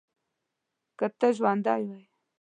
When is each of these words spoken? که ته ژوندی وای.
که 0.97 1.07
ته 1.19 1.27
ژوندی 1.37 1.81
وای. 1.87 2.03